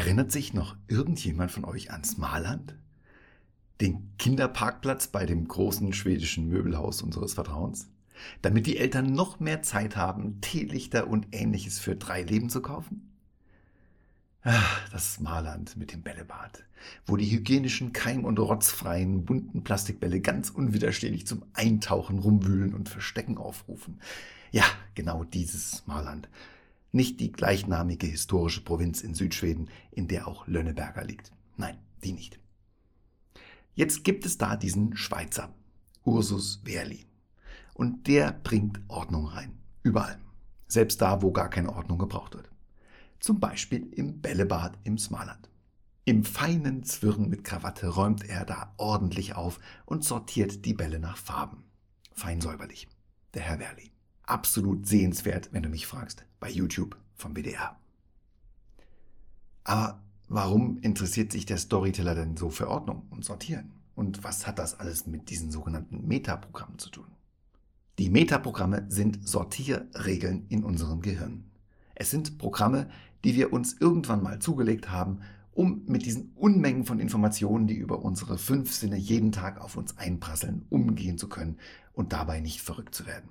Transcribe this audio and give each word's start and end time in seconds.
Erinnert 0.00 0.32
sich 0.32 0.54
noch 0.54 0.76
irgendjemand 0.88 1.50
von 1.50 1.66
euch 1.66 1.90
ans 1.90 2.16
Marland? 2.16 2.74
Den 3.82 4.16
Kinderparkplatz 4.16 5.08
bei 5.08 5.26
dem 5.26 5.46
großen 5.46 5.92
schwedischen 5.92 6.48
Möbelhaus 6.48 7.02
unseres 7.02 7.34
Vertrauens? 7.34 7.86
Damit 8.40 8.66
die 8.66 8.78
Eltern 8.78 9.12
noch 9.12 9.40
mehr 9.40 9.60
Zeit 9.60 9.96
haben, 9.96 10.40
Teelichter 10.40 11.06
und 11.06 11.26
ähnliches 11.32 11.78
für 11.78 11.96
drei 11.96 12.22
Leben 12.22 12.48
zu 12.48 12.62
kaufen? 12.62 13.12
Ach, 14.40 14.88
das 14.88 15.20
Marland 15.20 15.76
mit 15.76 15.92
dem 15.92 16.00
Bällebad, 16.00 16.64
wo 17.04 17.18
die 17.18 17.30
hygienischen, 17.30 17.92
keim- 17.92 18.24
und 18.24 18.38
rotzfreien, 18.38 19.26
bunten 19.26 19.64
Plastikbälle 19.64 20.22
ganz 20.22 20.48
unwiderstehlich 20.48 21.26
zum 21.26 21.44
Eintauchen, 21.52 22.20
Rumwühlen 22.20 22.72
und 22.72 22.88
Verstecken 22.88 23.36
aufrufen. 23.36 24.00
Ja, 24.50 24.64
genau 24.94 25.24
dieses 25.24 25.86
Marland. 25.86 26.30
Nicht 26.92 27.20
die 27.20 27.32
gleichnamige 27.32 28.06
historische 28.06 28.62
Provinz 28.62 29.02
in 29.02 29.14
Südschweden, 29.14 29.70
in 29.90 30.08
der 30.08 30.26
auch 30.26 30.46
Lönneberger 30.46 31.04
liegt. 31.04 31.32
Nein, 31.56 31.78
die 32.02 32.12
nicht. 32.12 32.40
Jetzt 33.74 34.04
gibt 34.04 34.26
es 34.26 34.38
da 34.38 34.56
diesen 34.56 34.96
Schweizer, 34.96 35.54
Ursus 36.04 36.60
Wehrli. 36.64 37.06
Und 37.74 38.08
der 38.08 38.32
bringt 38.32 38.80
Ordnung 38.88 39.26
rein. 39.26 39.58
Überall. 39.82 40.18
Selbst 40.66 41.00
da, 41.00 41.22
wo 41.22 41.32
gar 41.32 41.48
keine 41.48 41.72
Ordnung 41.72 41.98
gebraucht 41.98 42.34
wird 42.34 42.50
zum 43.20 43.38
Beispiel 43.38 43.92
im 43.92 44.20
Bällebad 44.20 44.78
im 44.82 44.98
Smaland. 44.98 45.48
Im 46.06 46.24
feinen 46.24 46.82
Zwirren 46.82 47.28
mit 47.28 47.44
Krawatte 47.44 47.88
räumt 47.88 48.28
er 48.28 48.44
da 48.44 48.72
ordentlich 48.78 49.34
auf 49.36 49.60
und 49.84 50.04
sortiert 50.04 50.64
die 50.64 50.74
Bälle 50.74 50.98
nach 50.98 51.18
Farben. 51.18 51.62
Fein 52.12 52.40
säuberlich. 52.40 52.88
Der 53.34 53.42
Herr 53.42 53.60
Werli. 53.60 53.92
Absolut 54.22 54.88
sehenswert, 54.88 55.50
wenn 55.52 55.62
du 55.62 55.68
mich 55.68 55.86
fragst, 55.86 56.24
bei 56.40 56.50
YouTube 56.50 56.96
vom 57.14 57.36
WDR. 57.36 57.78
Aber 59.64 60.02
warum 60.28 60.78
interessiert 60.78 61.30
sich 61.30 61.46
der 61.46 61.58
Storyteller 61.58 62.14
denn 62.14 62.36
so 62.36 62.50
für 62.50 62.68
Ordnung 62.68 63.06
und 63.10 63.24
Sortieren? 63.24 63.72
Und 63.94 64.24
was 64.24 64.46
hat 64.46 64.58
das 64.58 64.80
alles 64.80 65.06
mit 65.06 65.30
diesen 65.30 65.50
sogenannten 65.50 66.08
Metaprogrammen 66.08 66.78
zu 66.78 66.90
tun? 66.90 67.06
Die 67.98 68.08
Metaprogramme 68.08 68.86
sind 68.88 69.28
Sortierregeln 69.28 70.46
in 70.48 70.64
unserem 70.64 71.02
Gehirn. 71.02 71.44
Es 71.94 72.10
sind 72.10 72.38
Programme, 72.38 72.88
die 73.24 73.34
wir 73.34 73.52
uns 73.52 73.74
irgendwann 73.78 74.22
mal 74.22 74.38
zugelegt 74.38 74.90
haben, 74.90 75.20
um 75.52 75.82
mit 75.86 76.06
diesen 76.06 76.32
Unmengen 76.34 76.86
von 76.86 77.00
Informationen, 77.00 77.66
die 77.66 77.74
über 77.74 78.02
unsere 78.02 78.38
fünf 78.38 78.72
Sinne 78.72 78.96
jeden 78.96 79.32
Tag 79.32 79.60
auf 79.60 79.76
uns 79.76 79.98
einprasseln, 79.98 80.64
umgehen 80.70 81.18
zu 81.18 81.28
können 81.28 81.58
und 81.92 82.14
dabei 82.14 82.40
nicht 82.40 82.62
verrückt 82.62 82.94
zu 82.94 83.04
werden. 83.04 83.28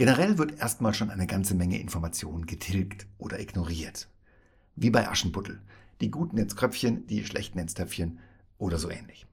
Generell 0.00 0.38
wird 0.38 0.58
erstmal 0.58 0.94
schon 0.94 1.10
eine 1.10 1.26
ganze 1.26 1.54
Menge 1.54 1.78
Informationen 1.78 2.46
getilgt 2.46 3.06
oder 3.18 3.38
ignoriert. 3.38 4.08
Wie 4.74 4.88
bei 4.88 5.06
Aschenputtel. 5.06 5.60
Die 6.00 6.10
guten 6.10 6.38
ins 6.38 6.56
Kröpfchen, 6.56 7.06
die 7.06 7.22
schlechten 7.26 7.58
ins 7.58 7.74
Töpfchen 7.74 8.18
oder 8.56 8.78
so 8.78 8.88
ähnlich. 8.88 9.26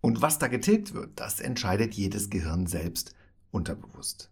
Und 0.00 0.22
was 0.22 0.38
da 0.38 0.48
getilgt 0.48 0.94
wird, 0.94 1.20
das 1.20 1.40
entscheidet 1.40 1.92
jedes 1.92 2.30
Gehirn 2.30 2.66
selbst 2.66 3.14
unterbewusst. 3.50 4.30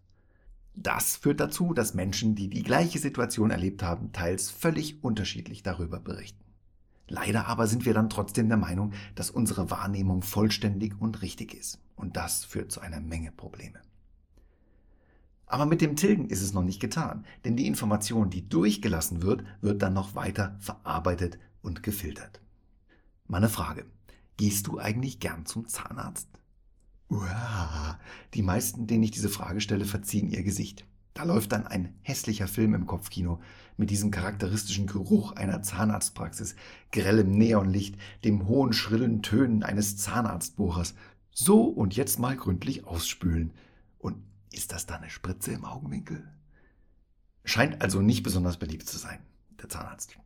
Das 0.73 1.17
führt 1.17 1.39
dazu, 1.39 1.75
dass 1.75 1.93
Menschen, 1.93 2.33
die 2.33 2.49
die 2.49 2.63
gleiche 2.63 2.97
Situation 2.97 3.51
erlebt 3.51 3.83
haben, 3.83 4.13
teils 4.13 4.49
völlig 4.49 5.03
unterschiedlich 5.03 5.61
darüber 5.61 5.99
berichten. 5.99 6.43
Leider 7.07 7.45
aber 7.45 7.67
sind 7.67 7.85
wir 7.85 7.93
dann 7.93 8.09
trotzdem 8.09 8.47
der 8.47 8.57
Meinung, 8.57 8.93
dass 9.13 9.29
unsere 9.29 9.69
Wahrnehmung 9.69 10.23
vollständig 10.23 10.99
und 10.99 11.21
richtig 11.21 11.53
ist. 11.53 11.77
Und 11.95 12.17
das 12.17 12.45
führt 12.45 12.71
zu 12.71 12.81
einer 12.81 12.99
Menge 12.99 13.31
Probleme. 13.31 13.79
Aber 15.51 15.65
mit 15.65 15.81
dem 15.81 15.97
Tilgen 15.97 16.29
ist 16.29 16.41
es 16.41 16.53
noch 16.53 16.63
nicht 16.63 16.79
getan, 16.79 17.25
denn 17.43 17.57
die 17.57 17.67
Information, 17.67 18.29
die 18.29 18.47
durchgelassen 18.47 19.21
wird, 19.21 19.43
wird 19.59 19.81
dann 19.81 19.91
noch 19.91 20.15
weiter 20.15 20.55
verarbeitet 20.61 21.39
und 21.61 21.83
gefiltert. 21.83 22.39
Meine 23.27 23.49
Frage, 23.49 23.85
gehst 24.37 24.67
du 24.67 24.79
eigentlich 24.79 25.19
gern 25.19 25.45
zum 25.45 25.67
Zahnarzt? 25.67 26.29
Uah, 27.09 27.99
die 28.33 28.43
meisten, 28.43 28.87
denen 28.87 29.03
ich 29.03 29.11
diese 29.11 29.27
Frage 29.27 29.59
stelle, 29.59 29.83
verziehen 29.83 30.29
ihr 30.29 30.41
Gesicht. 30.41 30.85
Da 31.13 31.25
läuft 31.25 31.51
dann 31.51 31.67
ein 31.67 31.95
hässlicher 32.01 32.47
Film 32.47 32.73
im 32.73 32.85
Kopfkino 32.85 33.41
mit 33.75 33.89
diesem 33.89 34.09
charakteristischen 34.09 34.87
Geruch 34.87 35.33
einer 35.33 35.61
Zahnarztpraxis, 35.61 36.55
grellem 36.93 37.31
Neonlicht, 37.31 37.97
dem 38.23 38.47
hohen, 38.47 38.71
schrillen 38.71 39.21
Tönen 39.21 39.63
eines 39.63 39.97
Zahnarztbohrers. 39.97 40.95
So 41.33 41.63
und 41.65 41.97
jetzt 41.97 42.19
mal 42.19 42.37
gründlich 42.37 42.87
ausspülen. 42.87 43.51
Ist 44.51 44.71
das 44.71 44.85
da 44.85 44.95
eine 44.95 45.09
Spritze 45.09 45.51
im 45.51 45.65
Augenwinkel? 45.65 46.27
Scheint 47.43 47.81
also 47.81 48.01
nicht 48.01 48.23
besonders 48.23 48.57
beliebt 48.57 48.87
zu 48.87 48.97
sein, 48.97 49.19
der 49.59 49.69
Zahnarzt. 49.69 50.17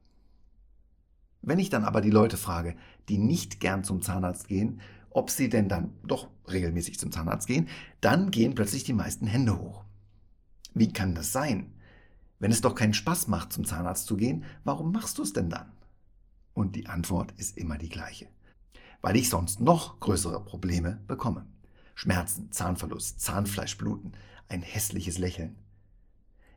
Wenn 1.42 1.60
ich 1.60 1.70
dann 1.70 1.86
aber 1.86 2.02
die 2.02 2.10
Leute 2.10 2.38
frage, 2.38 2.76
die 3.08 3.18
nicht 3.18 3.60
gern 3.60 3.84
zum 3.84 4.02
Zahnarzt 4.02 4.48
gehen 4.48 4.82
ob 5.16 5.30
sie 5.30 5.48
denn 5.48 5.70
dann 5.70 5.94
doch 6.04 6.28
regelmäßig 6.52 7.00
zum 7.00 7.12
Zahnarzt 7.12 7.48
gehen, 7.48 7.70
dann 8.02 8.32
gehen 8.32 8.54
plötzlich 8.54 8.84
die 8.84 8.94
meisten 8.94 9.28
Hände 9.28 9.58
hoch. 9.58 9.86
Wie 10.74 10.92
kann 10.92 11.16
das 11.16 11.32
sein? 11.32 11.74
Wenn 12.40 12.52
es 12.52 12.60
doch 12.60 12.76
keinen 12.76 12.94
Spaß 12.94 13.30
macht, 13.30 13.54
zum 13.54 13.64
Zahnarzt 13.64 14.08
zu 14.08 14.18
gehen, 14.18 14.44
warum 14.66 14.92
machst 14.92 15.18
du 15.18 15.24
es 15.24 15.32
denn 15.32 15.50
dann? 15.50 15.72
Und 16.54 16.76
die 16.76 16.88
Antwort 16.88 17.32
ist 17.38 17.58
immer 17.58 17.78
die 17.78 17.88
gleiche. 17.88 18.28
Weil 19.02 19.16
ich 19.16 19.30
sonst 19.30 19.62
noch 19.62 20.02
größere 20.02 20.44
Probleme 20.44 21.00
bekomme. 21.08 21.46
Schmerzen, 21.96 22.52
Zahnverlust, 22.52 23.20
Zahnfleischbluten, 23.22 24.14
ein 24.48 24.62
hässliches 24.62 25.18
Lächeln. 25.18 25.56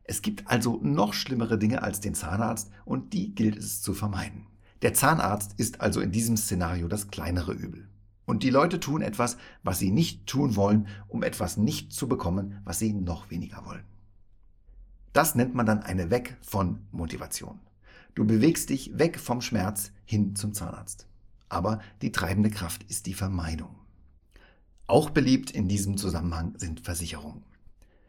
Es 0.05 0.21
gibt 0.23 0.49
also 0.49 0.81
noch 0.83 1.15
schlimmere 1.15 1.59
Dinge 1.59 1.83
als 1.83 2.01
den 2.01 2.15
Zahnarzt 2.15 2.71
und 2.85 3.13
die 3.13 3.35
gilt 3.35 3.57
es 3.57 3.81
zu 3.81 3.95
vermeiden. 3.95 4.47
Der 4.83 4.95
Zahnarzt 4.95 5.55
ist 5.59 5.81
also 5.81 6.01
in 6.01 6.13
diesem 6.13 6.37
Szenario 6.37 6.89
das 6.89 7.09
kleinere 7.09 7.53
Übel. 7.53 7.89
Und 8.27 8.43
die 8.43 8.51
Leute 8.51 8.79
tun 8.79 9.01
etwas, 9.01 9.39
was 9.63 9.79
sie 9.79 9.91
nicht 9.91 10.27
tun 10.27 10.57
wollen, 10.57 10.89
um 11.09 11.23
etwas 11.23 11.57
nicht 11.57 11.93
zu 11.93 12.09
bekommen, 12.09 12.61
was 12.65 12.79
sie 12.79 12.93
noch 12.93 13.31
weniger 13.31 13.65
wollen. 13.65 13.85
Das 15.13 15.35
nennt 15.35 15.55
man 15.55 15.67
dann 15.67 15.83
eine 15.83 16.11
Weg 16.11 16.37
von 16.43 16.81
Motivation. 16.91 17.59
Du 18.15 18.27
bewegst 18.27 18.71
dich 18.71 18.99
weg 18.99 19.19
vom 19.19 19.41
Schmerz 19.41 19.93
hin 20.05 20.37
zum 20.37 20.53
Zahnarzt. 20.53 21.07
Aber 21.49 21.81
die 22.03 22.13
treibende 22.13 22.51
Kraft 22.51 22.83
ist 22.85 23.07
die 23.07 23.15
Vermeidung. 23.15 23.78
Auch 24.89 25.11
beliebt 25.11 25.51
in 25.51 25.69
diesem 25.69 25.99
Zusammenhang 25.99 26.55
sind 26.57 26.81
Versicherungen. 26.81 27.45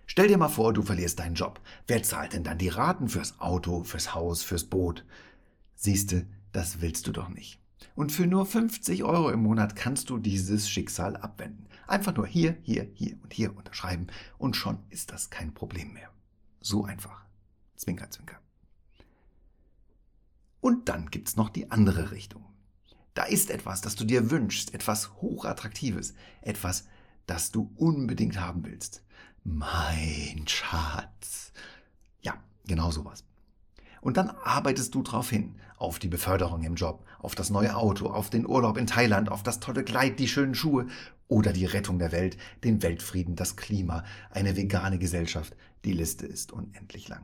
Stell 0.07 0.29
dir 0.29 0.37
mal 0.37 0.47
vor, 0.47 0.73
du 0.73 0.81
verlierst 0.81 1.19
deinen 1.19 1.35
Job. 1.35 1.59
Wer 1.87 2.01
zahlt 2.03 2.33
denn 2.33 2.45
dann 2.45 2.57
die 2.57 2.69
Raten 2.69 3.09
fürs 3.09 3.39
Auto, 3.41 3.83
fürs 3.83 4.15
Haus, 4.15 4.43
fürs 4.43 4.63
Boot? 4.63 5.05
Siehste, 5.75 6.25
das 6.53 6.79
willst 6.79 7.05
du 7.05 7.11
doch 7.11 7.27
nicht. 7.27 7.59
Und 7.95 8.13
für 8.13 8.25
nur 8.25 8.45
50 8.45 9.03
Euro 9.03 9.29
im 9.29 9.43
Monat 9.43 9.75
kannst 9.75 10.09
du 10.09 10.17
dieses 10.17 10.69
Schicksal 10.69 11.17
abwenden. 11.17 11.67
Einfach 11.85 12.15
nur 12.15 12.25
hier, 12.25 12.57
hier, 12.63 12.89
hier 12.93 13.17
und 13.21 13.33
hier 13.33 13.55
unterschreiben 13.57 14.07
und 14.37 14.55
schon 14.55 14.79
ist 14.89 15.11
das 15.11 15.29
kein 15.29 15.53
Problem 15.53 15.93
mehr. 15.93 16.09
So 16.61 16.85
einfach. 16.85 17.25
Zwinker, 17.75 18.09
zwinker. 18.09 18.39
Und 20.61 20.87
dann 20.87 21.11
gibt's 21.11 21.35
noch 21.35 21.49
die 21.49 21.71
andere 21.71 22.11
Richtung. 22.11 22.45
Da 23.13 23.23
ist 23.23 23.49
etwas, 23.49 23.81
das 23.81 23.95
du 23.95 24.05
dir 24.05 24.31
wünschst, 24.31 24.73
etwas 24.73 25.11
hochattraktives, 25.21 26.13
etwas, 26.41 26.85
das 27.25 27.51
du 27.51 27.71
unbedingt 27.75 28.39
haben 28.39 28.65
willst. 28.65 29.03
Mein 29.43 30.45
Schatz. 30.47 31.51
Ja, 32.21 32.35
genau 32.65 32.91
sowas. 32.91 33.23
Und 34.01 34.17
dann 34.17 34.29
arbeitest 34.29 34.95
du 34.95 35.03
darauf 35.03 35.29
hin, 35.29 35.55
auf 35.77 35.99
die 35.99 36.07
Beförderung 36.07 36.63
im 36.63 36.75
Job, 36.75 37.05
auf 37.19 37.35
das 37.35 37.49
neue 37.49 37.75
Auto, 37.75 38.07
auf 38.07 38.29
den 38.29 38.47
Urlaub 38.47 38.77
in 38.77 38.87
Thailand, 38.87 39.29
auf 39.29 39.43
das 39.43 39.59
tolle 39.59 39.83
Kleid, 39.83 40.19
die 40.19 40.27
schönen 40.27 40.55
Schuhe 40.55 40.87
oder 41.27 41.53
die 41.53 41.65
Rettung 41.65 41.99
der 41.99 42.11
Welt, 42.11 42.37
den 42.63 42.81
Weltfrieden, 42.81 43.35
das 43.35 43.55
Klima, 43.55 44.03
eine 44.29 44.55
vegane 44.55 44.99
Gesellschaft. 44.99 45.55
Die 45.85 45.93
Liste 45.93 46.25
ist 46.25 46.51
unendlich 46.51 47.07
lang. 47.07 47.23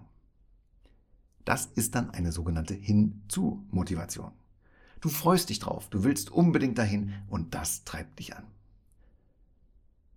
Das 1.44 1.68
ist 1.68 1.96
dann 1.96 2.10
eine 2.10 2.32
sogenannte 2.32 2.74
Hinzu-Motivation. 2.74 4.32
Du 5.06 5.12
freust 5.12 5.52
dich 5.52 5.60
drauf, 5.60 5.88
du 5.92 6.04
willst 6.04 6.32
unbedingt 6.32 6.80
dahin 6.80 7.14
und 7.30 7.54
das 7.54 7.84
treibt 7.84 8.18
dich 8.18 8.36
an. 8.36 8.44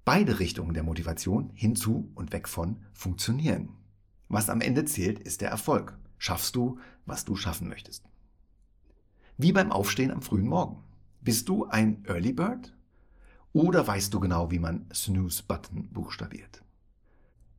Beide 0.06 0.38
Richtungen 0.38 0.72
der 0.72 0.82
Motivation, 0.82 1.50
hinzu 1.52 2.10
und 2.14 2.32
weg 2.32 2.48
von, 2.48 2.78
funktionieren. 2.94 3.68
Was 4.30 4.48
am 4.48 4.62
Ende 4.62 4.86
zählt, 4.86 5.18
ist 5.18 5.42
der 5.42 5.50
Erfolg 5.50 5.98
schaffst 6.16 6.56
du, 6.56 6.78
was 7.04 7.26
du 7.26 7.36
schaffen 7.36 7.68
möchtest. 7.68 8.02
Wie 9.36 9.52
beim 9.52 9.72
Aufstehen 9.72 10.10
am 10.10 10.22
frühen 10.22 10.48
Morgen. 10.48 10.82
Bist 11.20 11.50
du 11.50 11.66
ein 11.66 12.02
Early 12.06 12.32
Bird? 12.32 12.74
Oder 13.52 13.86
weißt 13.86 14.14
du 14.14 14.20
genau, 14.20 14.50
wie 14.50 14.58
man 14.58 14.86
Snooze-Button 14.90 15.90
buchstabiert? 15.90 16.64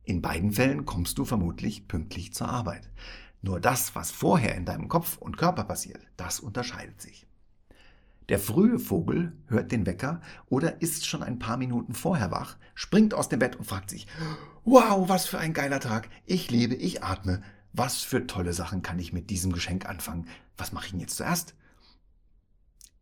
In 0.02 0.20
beiden 0.20 0.50
Fällen 0.50 0.84
kommst 0.84 1.16
du 1.16 1.24
vermutlich 1.24 1.86
pünktlich 1.86 2.34
zur 2.34 2.48
Arbeit. 2.48 2.90
Nur 3.42 3.60
das, 3.60 3.94
was 3.94 4.10
vorher 4.10 4.54
in 4.54 4.64
deinem 4.66 4.88
Kopf 4.88 5.16
und 5.16 5.38
Körper 5.38 5.64
passiert, 5.64 6.06
das 6.16 6.40
unterscheidet 6.40 7.00
sich. 7.00 7.26
Der 8.28 8.38
frühe 8.38 8.78
Vogel 8.78 9.32
hört 9.48 9.72
den 9.72 9.86
Wecker 9.86 10.20
oder 10.46 10.82
ist 10.82 11.06
schon 11.06 11.22
ein 11.22 11.38
paar 11.38 11.56
Minuten 11.56 11.94
vorher 11.94 12.30
wach, 12.30 12.58
springt 12.74 13.12
aus 13.12 13.28
dem 13.28 13.40
Bett 13.40 13.56
und 13.56 13.64
fragt 13.64 13.90
sich, 13.90 14.06
wow, 14.64 15.08
was 15.08 15.26
für 15.26 15.38
ein 15.38 15.52
geiler 15.52 15.80
Tag, 15.80 16.08
ich 16.26 16.50
lebe, 16.50 16.74
ich 16.74 17.02
atme, 17.02 17.42
Was 17.72 18.02
für 18.02 18.26
tolle 18.26 18.52
Sachen 18.52 18.82
kann 18.82 18.98
ich 18.98 19.12
mit 19.12 19.30
diesem 19.30 19.52
Geschenk 19.52 19.86
anfangen? 19.88 20.26
Was 20.56 20.72
mache 20.72 20.86
ich 20.86 20.90
denn 20.90 21.00
jetzt 21.00 21.16
zuerst? 21.16 21.54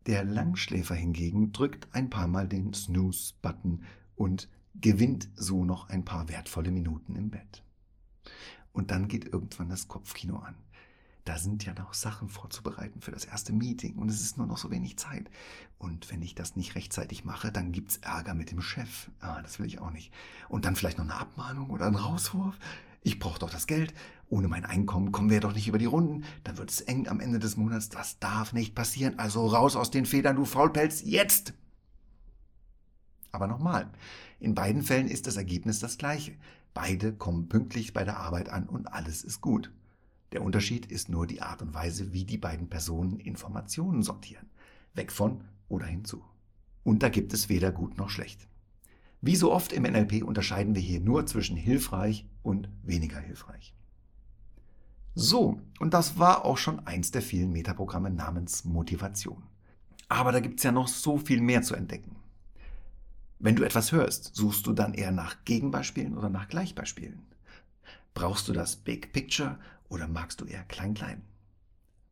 Der 0.05 0.23
Langschläfer 0.23 0.95
hingegen 0.95 1.51
drückt 1.51 1.87
ein 1.93 2.09
paar 2.09 2.27
Mal 2.27 2.47
den 2.47 2.73
Snooze-Button 2.73 3.83
und 4.15 4.49
gewinnt 4.75 5.29
so 5.35 5.65
noch 5.65 5.89
ein 5.89 6.05
paar 6.05 6.29
wertvolle 6.29 6.71
Minuten 6.71 7.15
im 7.15 7.31
Bett. 7.31 7.63
Und 8.71 8.91
dann 8.91 9.07
geht 9.07 9.25
irgendwann 9.25 9.69
das 9.69 9.87
Kopfkino 9.87 10.37
an. 10.37 10.55
Da 11.25 11.37
sind 11.37 11.63
ja 11.63 11.73
noch 11.73 11.93
Sachen 11.93 12.27
vorzubereiten 12.27 13.01
für 13.01 13.11
das 13.11 13.25
erste 13.25 13.53
Meeting 13.53 13.97
und 13.97 14.09
es 14.09 14.21
ist 14.21 14.37
nur 14.37 14.47
noch 14.47 14.57
so 14.57 14.71
wenig 14.71 14.97
Zeit. 14.97 15.29
Und 15.77 16.11
wenn 16.11 16.21
ich 16.21 16.33
das 16.33 16.55
nicht 16.55 16.75
rechtzeitig 16.75 17.23
mache, 17.23 17.51
dann 17.51 17.71
gibt's 17.71 17.97
Ärger 17.97 18.33
mit 18.33 18.51
dem 18.51 18.61
Chef. 18.61 19.11
Ah, 19.19 19.41
das 19.41 19.59
will 19.59 19.67
ich 19.67 19.79
auch 19.79 19.91
nicht. 19.91 20.11
Und 20.47 20.65
dann 20.65 20.75
vielleicht 20.75 20.97
noch 20.97 21.05
eine 21.05 21.15
Abmahnung 21.15 21.69
oder 21.69 21.85
ein 21.85 21.95
Rauswurf. 21.95 22.57
Ich 23.03 23.19
brauche 23.19 23.39
doch 23.39 23.49
das 23.49 23.67
Geld. 23.67 23.93
Ohne 24.27 24.47
mein 24.47 24.65
Einkommen 24.65 25.11
kommen 25.11 25.29
wir 25.29 25.39
doch 25.39 25.53
nicht 25.53 25.67
über 25.67 25.77
die 25.77 25.85
Runden. 25.85 26.23
Dann 26.43 26.57
wird 26.57 26.71
es 26.71 26.81
eng 26.81 27.07
am 27.07 27.19
Ende 27.19 27.39
des 27.39 27.57
Monats. 27.57 27.89
Das 27.89 28.19
darf 28.19 28.51
nicht 28.51 28.73
passieren. 28.73 29.19
Also 29.19 29.45
raus 29.45 29.75
aus 29.75 29.91
den 29.91 30.05
Federn, 30.05 30.35
du 30.35 30.45
Faulpelz, 30.45 31.01
jetzt! 31.03 31.53
Aber 33.31 33.45
nochmal, 33.45 33.89
in 34.39 34.55
beiden 34.55 34.81
Fällen 34.81 35.07
ist 35.07 35.27
das 35.27 35.37
Ergebnis 35.37 35.79
das 35.79 35.97
gleiche. 35.97 36.33
Beide 36.81 37.11
kommen 37.11 37.49
pünktlich 37.49 37.91
bei 37.91 38.05
der 38.05 38.19
Arbeit 38.19 38.47
an 38.47 38.69
und 38.69 38.87
alles 38.87 39.25
ist 39.25 39.41
gut. 39.41 39.69
Der 40.31 40.41
Unterschied 40.41 40.85
ist 40.85 41.09
nur 41.09 41.27
die 41.27 41.41
Art 41.41 41.61
und 41.61 41.73
Weise, 41.73 42.13
wie 42.13 42.23
die 42.23 42.37
beiden 42.37 42.69
Personen 42.69 43.19
Informationen 43.19 44.01
sortieren. 44.01 44.49
Weg 44.93 45.11
von 45.11 45.43
oder 45.67 45.85
hinzu. 45.85 46.23
Und 46.85 47.03
da 47.03 47.09
gibt 47.09 47.33
es 47.33 47.49
weder 47.49 47.73
gut 47.73 47.97
noch 47.97 48.09
schlecht. 48.09 48.47
Wie 49.19 49.35
so 49.35 49.51
oft 49.51 49.73
im 49.73 49.83
NLP 49.83 50.23
unterscheiden 50.23 50.73
wir 50.73 50.81
hier 50.81 51.01
nur 51.01 51.25
zwischen 51.25 51.57
hilfreich 51.57 52.25
und 52.43 52.69
weniger 52.81 53.19
hilfreich. 53.19 53.75
So, 55.15 55.59
und 55.81 55.93
das 55.93 56.17
war 56.17 56.45
auch 56.45 56.57
schon 56.57 56.87
eins 56.87 57.11
der 57.11 57.21
vielen 57.21 57.51
Metaprogramme 57.51 58.09
namens 58.09 58.63
Motivation. 58.63 59.43
Aber 60.07 60.31
da 60.31 60.39
gibt 60.39 60.61
es 60.61 60.63
ja 60.63 60.71
noch 60.71 60.87
so 60.87 61.17
viel 61.17 61.41
mehr 61.41 61.61
zu 61.61 61.75
entdecken. 61.75 62.15
Wenn 63.41 63.55
du 63.55 63.63
etwas 63.63 63.93
hörst, 63.93 64.35
suchst 64.35 64.67
du 64.67 64.73
dann 64.73 64.93
eher 64.93 65.11
nach 65.11 65.45
Gegenbeispielen 65.45 66.17
oder 66.17 66.29
nach 66.29 66.49
Gleichbeispielen? 66.49 67.21
Brauchst 68.13 68.49
du 68.49 68.53
das 68.53 68.75
Big 68.75 69.13
Picture 69.13 69.57
oder 69.87 70.09
magst 70.09 70.41
du 70.41 70.45
eher 70.45 70.63
Klein-Klein? 70.65 71.21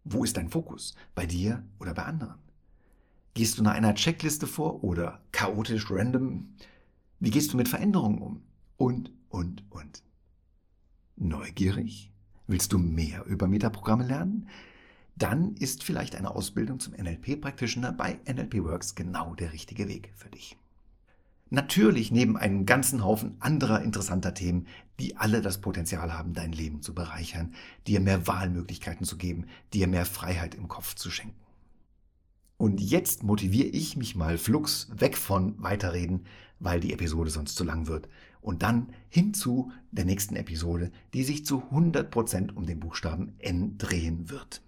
Wo 0.05 0.23
ist 0.23 0.37
dein 0.37 0.49
Fokus? 0.49 0.95
Bei 1.15 1.25
dir 1.25 1.63
oder 1.79 1.93
bei 1.93 2.03
anderen? 2.03 2.35
Gehst 3.33 3.57
du 3.57 3.63
nach 3.63 3.73
einer 3.73 3.93
Checkliste 3.93 4.47
vor 4.47 4.85
oder 4.85 5.21
chaotisch 5.33 5.91
random? 5.91 6.55
Wie 7.19 7.29
gehst 7.29 7.51
du 7.51 7.57
mit 7.57 7.67
Veränderungen 7.67 8.19
um? 8.21 8.41
Und, 8.77 9.11
und, 9.27 9.65
und. 9.69 10.03
Neugierig? 11.17 12.09
Willst 12.47 12.71
du 12.71 12.77
mehr 12.77 13.25
über 13.25 13.47
Metaprogramme 13.47 14.05
lernen? 14.07 14.47
Dann 15.17 15.55
ist 15.55 15.83
vielleicht 15.83 16.15
eine 16.15 16.33
Ausbildung 16.33 16.79
zum 16.79 16.93
NLP-Practitioner 16.93 17.91
bei 17.91 18.17
NLP 18.25 18.63
Works 18.63 18.95
genau 18.95 19.35
der 19.35 19.51
richtige 19.51 19.89
Weg 19.89 20.13
für 20.15 20.29
dich. 20.29 20.55
Natürlich 21.49 22.11
neben 22.11 22.35
einem 22.35 22.65
ganzen 22.65 23.05
Haufen 23.05 23.37
anderer 23.39 23.81
interessanter 23.81 24.33
Themen, 24.33 24.67
die 24.99 25.15
alle 25.15 25.41
das 25.41 25.61
Potenzial 25.61 26.13
haben, 26.13 26.33
dein 26.33 26.51
Leben 26.51 26.81
zu 26.81 26.93
bereichern, 26.93 27.53
dir 27.87 28.01
mehr 28.01 28.27
Wahlmöglichkeiten 28.27 29.05
zu 29.05 29.17
geben, 29.17 29.45
dir 29.73 29.87
mehr 29.87 30.05
Freiheit 30.05 30.55
im 30.55 30.67
Kopf 30.67 30.95
zu 30.95 31.09
schenken. 31.09 31.39
Und 32.57 32.81
jetzt 32.81 33.23
motiviere 33.23 33.67
ich 33.67 33.95
mich 33.95 34.15
mal 34.15 34.37
flugs 34.37 34.89
weg 34.93 35.15
von 35.15 35.61
Weiterreden, 35.61 36.25
weil 36.59 36.79
die 36.79 36.91
Episode 36.91 37.29
sonst 37.29 37.55
zu 37.55 37.63
lang 37.63 37.87
wird. 37.87 38.09
Und 38.41 38.63
dann 38.63 38.89
hin 39.09 39.33
zu 39.33 39.71
der 39.91 40.05
nächsten 40.05 40.35
Episode, 40.35 40.91
die 41.13 41.23
sich 41.23 41.45
zu 41.45 41.63
100% 41.71 42.53
um 42.53 42.65
den 42.65 42.79
Buchstaben 42.79 43.35
N 43.37 43.77
drehen 43.77 44.29
wird. 44.29 44.61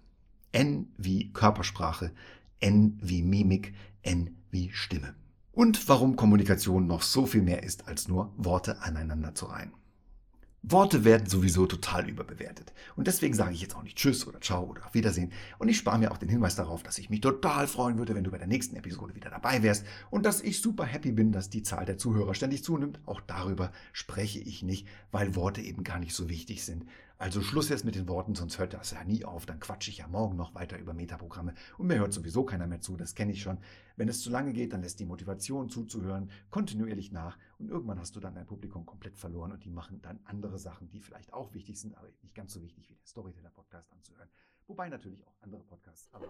N 0.52 0.88
wie 0.96 1.32
Körpersprache, 1.32 2.12
N 2.60 2.98
wie 3.02 3.22
Mimik, 3.22 3.74
N 4.02 4.36
wie 4.50 4.70
Stimme 4.72 5.14
und 5.60 5.90
warum 5.90 6.16
Kommunikation 6.16 6.86
noch 6.86 7.02
so 7.02 7.26
viel 7.26 7.42
mehr 7.42 7.62
ist 7.62 7.86
als 7.86 8.08
nur 8.08 8.32
Worte 8.38 8.80
aneinander 8.80 9.34
zu 9.34 9.44
reihen. 9.44 9.74
Worte 10.62 11.04
werden 11.04 11.28
sowieso 11.28 11.66
total 11.66 12.08
überbewertet. 12.08 12.72
Und 12.96 13.06
deswegen 13.06 13.34
sage 13.34 13.52
ich 13.52 13.60
jetzt 13.60 13.76
auch 13.76 13.82
nicht 13.82 13.98
Tschüss 13.98 14.26
oder 14.26 14.40
Ciao 14.40 14.64
oder 14.64 14.86
auf 14.86 14.94
Wiedersehen. 14.94 15.32
Und 15.58 15.68
ich 15.68 15.76
spare 15.76 15.98
mir 15.98 16.12
auch 16.12 16.16
den 16.16 16.30
Hinweis 16.30 16.56
darauf, 16.56 16.82
dass 16.82 16.96
ich 16.96 17.10
mich 17.10 17.20
total 17.20 17.66
freuen 17.66 17.98
würde, 17.98 18.14
wenn 18.14 18.24
du 18.24 18.30
bei 18.30 18.38
der 18.38 18.46
nächsten 18.46 18.74
Episode 18.74 19.14
wieder 19.14 19.28
dabei 19.28 19.62
wärst. 19.62 19.84
Und 20.08 20.24
dass 20.24 20.40
ich 20.40 20.62
super 20.62 20.86
happy 20.86 21.12
bin, 21.12 21.30
dass 21.30 21.50
die 21.50 21.62
Zahl 21.62 21.84
der 21.84 21.98
Zuhörer 21.98 22.34
ständig 22.34 22.64
zunimmt. 22.64 22.98
Auch 23.04 23.20
darüber 23.20 23.70
spreche 23.92 24.38
ich 24.38 24.62
nicht, 24.62 24.88
weil 25.12 25.34
Worte 25.34 25.60
eben 25.60 25.84
gar 25.84 25.98
nicht 25.98 26.14
so 26.14 26.30
wichtig 26.30 26.64
sind. 26.64 26.86
Also 27.20 27.42
Schluss 27.42 27.68
jetzt 27.68 27.84
mit 27.84 27.96
den 27.96 28.08
Worten, 28.08 28.34
sonst 28.34 28.58
hört 28.58 28.72
das 28.72 28.92
ja 28.92 29.04
nie 29.04 29.26
auf. 29.26 29.44
Dann 29.44 29.60
quatsche 29.60 29.90
ich 29.90 29.98
ja 29.98 30.08
morgen 30.08 30.36
noch 30.36 30.54
weiter 30.54 30.78
über 30.78 30.94
Metaprogramme. 30.94 31.52
Und 31.76 31.86
mir 31.86 31.98
hört 31.98 32.14
sowieso 32.14 32.44
keiner 32.44 32.66
mehr 32.66 32.80
zu, 32.80 32.96
das 32.96 33.14
kenne 33.14 33.32
ich 33.32 33.42
schon. 33.42 33.58
Wenn 33.96 34.08
es 34.08 34.22
zu 34.22 34.30
lange 34.30 34.54
geht, 34.54 34.72
dann 34.72 34.80
lässt 34.80 35.00
die 35.00 35.04
Motivation 35.04 35.68
zuzuhören 35.68 36.30
kontinuierlich 36.48 37.12
nach. 37.12 37.36
Und 37.58 37.68
irgendwann 37.68 37.98
hast 37.98 38.16
du 38.16 38.20
dann 38.20 38.36
dein 38.36 38.46
Publikum 38.46 38.86
komplett 38.86 39.18
verloren 39.18 39.52
und 39.52 39.62
die 39.66 39.70
machen 39.70 40.00
dann 40.00 40.18
andere 40.24 40.58
Sachen, 40.58 40.88
die 40.88 41.00
vielleicht 41.00 41.34
auch 41.34 41.52
wichtig 41.52 41.78
sind, 41.78 41.94
aber 41.94 42.08
nicht 42.22 42.34
ganz 42.34 42.54
so 42.54 42.62
wichtig 42.62 42.88
wie 42.88 42.94
der 42.94 43.04
Storyteller-Podcast 43.04 43.92
anzuhören. 43.92 44.30
Wobei 44.66 44.88
natürlich 44.88 45.26
auch 45.26 45.36
andere 45.42 45.62
Podcasts. 45.64 46.08
Aber 46.12 46.26